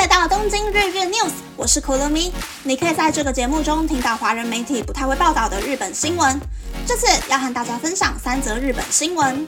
[0.00, 2.32] 来到东京日日 news，我是 Kurumi。
[2.62, 6.40] 你可以在这个节目中听到华人媒体不太会报道的日本新闻。
[6.86, 9.46] 这次要和大家分享三则日本新闻。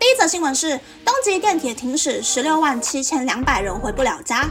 [0.00, 4.50] 第一则新闻是东极电铁停驶，十六万七千两百人回不了家。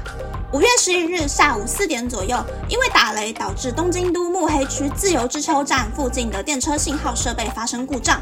[0.53, 8.21] 五月十一日下午四点左右，因为打雷导致东京都目黑区自由之丘站附近的电车信号设备发生故障。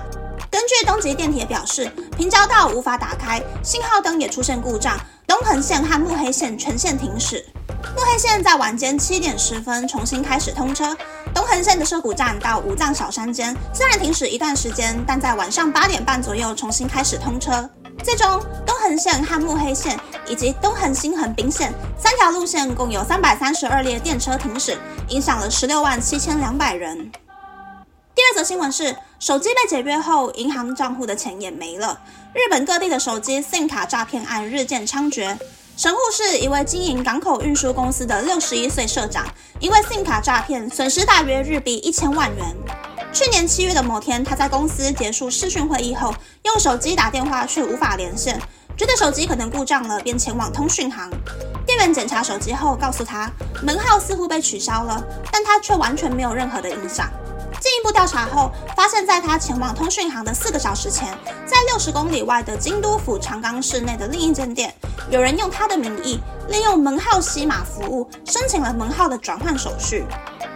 [0.53, 4.95] 根据东极电铁表示，平交道无法打开，信号灯也出现故障，
[5.26, 7.43] 东横线和目黑线全线停驶。
[7.95, 10.95] 目黑线在晚间七点十分重新开始通车，
[11.34, 17.67] 东横线的涩谷站到五藏小山间虽然停驶一段时间，但在晚上八点半左右重新开始通车。
[18.04, 27.12] 最终，东横线和目黑线以及东横新横滨线三条路线共有三百三十二列电车停驶，影响了十六万七千两百人。
[28.15, 31.99] 第二则新闻是，手机被解约后，银行账户的钱也没了。
[32.34, 35.37] 日本各地的手机 SIM 卡诈骗案日渐猖獗。
[35.76, 39.26] 神户市一位经营港口运输公司的六十一岁社长，
[39.60, 42.46] 因为 SIM 卡诈骗，损失大约日币一千万元。
[43.12, 48.40] 去年七月的某天，他在公司结束视讯会议后，用手机打电话却无法连线，
[48.76, 51.09] 觉得手机可能故障了，便前往通讯行。
[51.65, 53.32] 店员检查手机后，告诉他
[53.63, 57.09] 门号似乎被取消了，但他却完全没有任何的印象。
[57.63, 64.75] 进一步调查后，发现在他前往通讯行的四个小时前，在六十公里外的京都府长冈市内的另一间店，
[65.09, 66.19] 有人用他的名义
[66.50, 70.03] 利用门号吸码服务申请了门号的转换手续。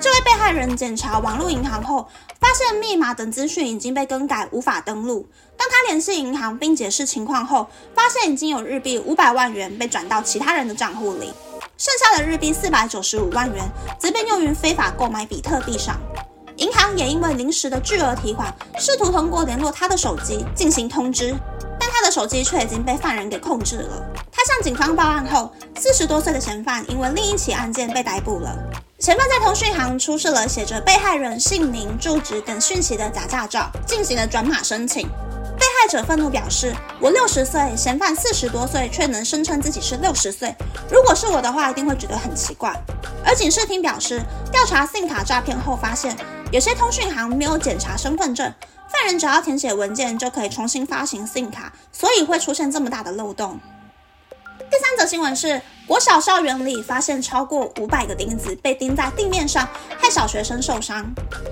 [0.02, 2.10] 这位被害人检查网络银行后，
[2.42, 5.26] 发现密码等资讯已经被更改，无法登录。
[5.56, 11.34] 当他联系银行并解释情况后，发现已经有日币五百万元被转到其他人的账户里，
[11.78, 13.64] 剩下的日币四百九十五万元
[13.98, 15.98] 则被用于非法购买比特币上。
[16.96, 21.36] 也因为临时的巨额提款，试图通过联络他的手机进行通知，
[21.80, 24.04] 但他的手机却已经被犯人给控制了。
[24.32, 28.56] 他向警方报案后，四十多岁的嫌犯因为另一起案件被逮捕了。
[29.00, 35.08] 嫌犯在通讯行出示了写着被害人姓名、住址等讯息的假驾照，进行了转码申请。
[35.60, 40.56] 被害者愤怒表示：“我六十岁，嫌犯四十多岁，却能声称自己是六十岁。
[40.92, 42.74] 如果是我的话，一定会觉得很奇怪。”
[43.26, 44.22] 而警视厅表示，
[44.52, 46.16] 调查信卡诈骗后发现，
[46.52, 48.54] 有些通讯行没有检查身份证，
[48.90, 53.60] 犯人只要填写文件就可以重新发行 SIM 卡，所以会出现这么大的漏洞。
[54.58, 59.68] 第三则新闻是，国小校园里发现超过五百个钉子被钉在地面上，
[60.00, 61.06] 害小学生受伤。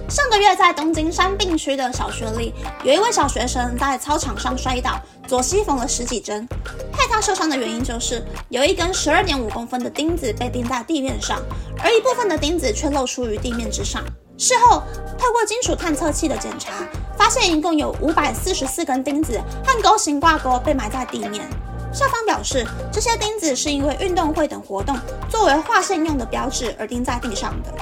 [0.10, 6.48] 上个月在东京山并区的小学里，有一位小学生在操场上摔倒，左膝缝了十几针。
[6.94, 11.42] 害他受伤的原因就是有一根十二点五公分的钉子被钉在地面上，
[11.84, 14.04] 而一部分的钉子却露出于地面之上。
[14.38, 14.84] 事后
[15.18, 16.72] 透过金属探测器的检查，
[17.18, 21.48] 发现一共有五百四十四根钉子和钩形挂钩被埋在地面。
[21.94, 24.98] 校方表示，这些钉子是因为运动会等活动
[25.30, 27.74] 作为划线用的标志而钉在地上的。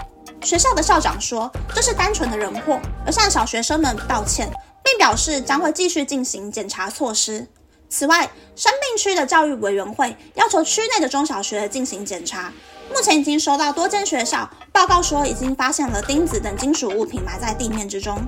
[0.43, 4.51] 学校的校长说，这是单纯的人祸，而向小学生们道歉，
[4.83, 7.47] 并表示将会继续进行检查措施。
[7.95, 12.51] 此外，生病区的教育委员会要求区内的中小学进行检查，
[12.91, 18.19] 目前已经收到多间学校报告说已经发现了钉子等金属物品埋在地面之中。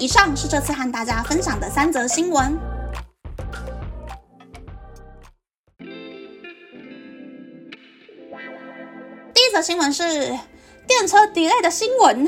[0.00, 2.58] 以上是这次和大家分享的三则新闻。
[9.32, 10.36] 第一则新闻是
[10.84, 12.26] 电车 delay 的新闻。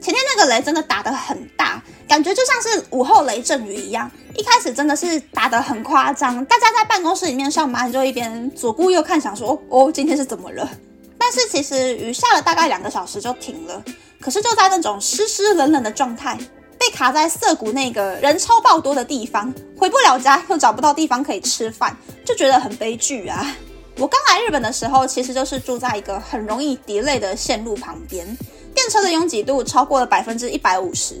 [0.00, 4.10] 前天那个雷真的打得很大，感觉就像是午后雷阵雨一样。
[4.36, 10.68] 一开始真的是打得很夸张，大家在办公室里面上班就一边左顾右看，想说哦，今天是怎么了？
[11.16, 13.82] 但是其实雨下了大概两个小时就停了。
[14.20, 16.36] 可是就在那种湿湿冷冷的状态，
[16.78, 21.96] 被卡在涩谷那个人超爆多的地方，回不了家，又找不到地方可以吃饭，
[22.26, 23.56] 就觉得很悲剧啊。
[23.96, 28.26] 我刚来日本的时候，其实就是住在一个很容易叠累的线路旁边，
[28.74, 31.14] 电车的拥挤度超过了百分之一百五十，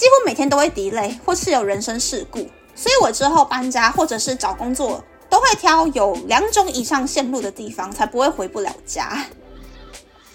[0.00, 2.38] 几乎每天都会 delay 或是有人身事故，
[2.74, 9.26] 所以我之后搬家或者是找工作，都会挑有两种以上线路的地方，才不会回不了家。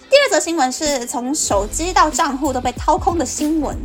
[0.08, 3.76] 第二则新闻是从手机到账户都被掏空的新闻，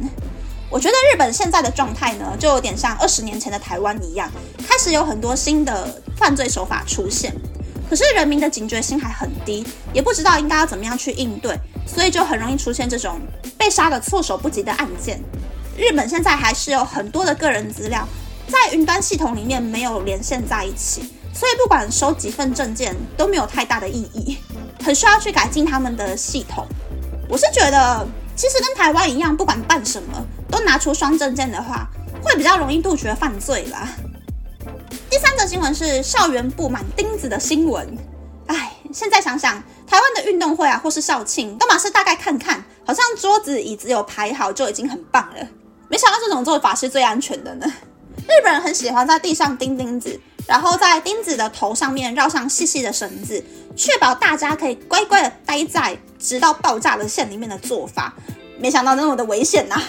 [0.70, 4.30] 我觉得日本现在的状态呢，就有点像二十年前的台湾一样，
[4.68, 7.36] 开始有很多新的犯罪手法出现。
[7.90, 11.58] 可是人民的警觉性还很低，也不知道应该要怎么样去应对，
[11.88, 13.20] 所以就很容易出现这种
[13.58, 15.20] 被杀的措手不及的案件。
[15.82, 18.08] 日本现在还是有很多的个人资料
[18.48, 21.02] 在云端系统里面没有连线在一起，
[21.34, 24.38] 所以不管收几份证件都没有太大的意义，
[24.84, 26.68] 很需要去改进他们的系统。
[27.28, 28.06] 我是觉得，
[28.36, 31.90] 其实跟台湾一样，不管办什么都拿出双证件的话，
[32.22, 33.90] 会比较容易杜绝犯罪啦。
[35.10, 37.98] 第三则新闻是校园布满钉子的新闻。
[38.46, 39.56] 哎，现在想想，
[39.88, 45.48] 台湾的运动会啊，或是校庆，都嘛是大概看看，好像桌子椅子有排好就已经很棒了。
[45.92, 47.66] 没想到这种做法是最安全的呢。
[48.20, 50.18] 日本人很喜欢在地上钉钉子，
[50.48, 53.44] 然后在钉子的头上面绕上细细的绳子，
[53.76, 58.14] 确保大家可以乖乖的待在直到爆炸的线里面的做法。
[58.58, 59.82] 没想到那么的危险呐！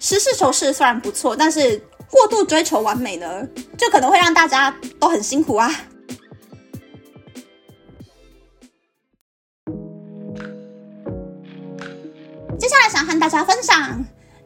[0.00, 1.76] 实事求是虽然不错，但是
[2.10, 3.46] 过度追求完美呢，
[3.76, 5.68] 就可能会让大家都很辛苦啊。
[12.58, 14.02] 接下来想和大家分享，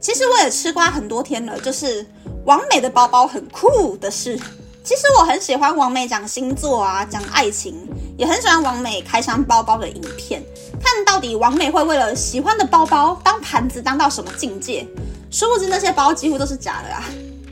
[0.07, 2.07] 其实我也吃瓜很多天了，就是
[2.45, 4.39] 王美的包包很酷的事。
[4.85, 7.75] 其实我很喜欢王美讲星座啊，讲爱情，
[8.17, 10.41] 也很喜欢王美开箱包包的影片，
[10.81, 14.87] 看到底王美会为了喜欢的包包当盘子当到什么境界。
[15.29, 17.03] 殊不知那些包几乎都是假的啊！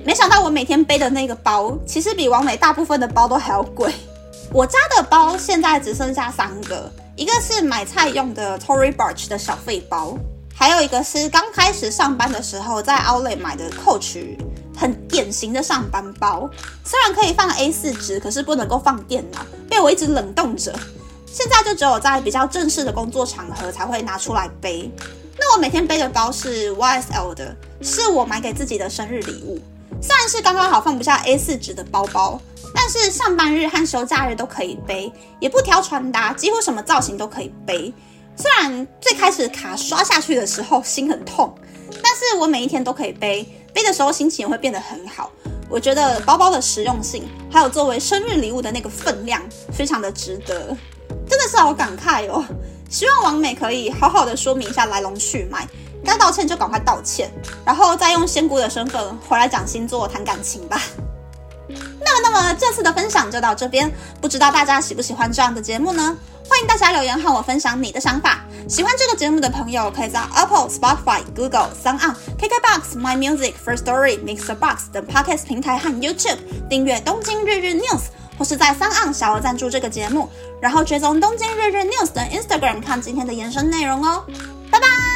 [0.04, 3.92] 没想到我每天背的那个包，其实比王美大部分的包都还要贵。
[4.52, 10.16] 我家的包现在只剩下三个，一个是买菜用的 Tory Burch 的小费包。
[10.56, 14.36] 还有一个是刚开始上班的时候在 Outlet 买的 Coach，
[14.76, 16.48] 很典型的上班包，
[16.84, 20.74] 虽然可以放 A4 纸，可是不能够放电脑，被我一直冷冻着。
[21.26, 24.90] 现在就只有在比较正式的工作场合才会拿出来背。
[25.36, 29.60] 那我每天背的包是 YSL 的，是我买给自己的生日礼物。
[30.00, 32.40] 虽然是刚刚好放不下 A4 纸的包包，
[32.72, 37.92] 但是上班日和休假日都可以背，也不挑穿搭，几乎什么造型都可以背。
[38.36, 41.54] 虽然最开始卡刷下去的时候心很痛，
[42.02, 45.30] 但是我每一天都可以背，背的时候心情也会变得很好。
[45.68, 49.40] 我觉得包包的实用性，还有作为生日礼物的那个分量，
[49.72, 50.76] 非常的值得，
[51.28, 52.44] 真的是好感慨哦。
[52.90, 55.66] 希望王美可以好好的说明一下来龙去脉，
[56.04, 57.32] 该道歉就赶快道歉，
[57.64, 60.80] 然后再用仙姑的身份回来讲星座谈感情吧。
[62.22, 63.90] 那么，这次的分享就到这边，
[64.20, 66.16] 不知道大家喜不喜欢这样的节目呢？
[66.46, 68.44] 欢迎大家留言和我分享你的想法。
[68.68, 72.06] 喜欢这个节目的朋友，可以在 Apple、Spotify、Google、s o n g
[72.38, 76.38] KKBox、My Music、First Story、Mixer Box 等 Podcast 平台和 YouTube
[76.68, 77.98] 订阅《东京日日 News》，
[78.38, 80.28] 或是在 s o n g 小额赞助这个节目，
[80.60, 84.22] 然后追踪《东京日日 News》的 Instagram 看今天的延伸内容哦。
[84.70, 85.13] 拜拜。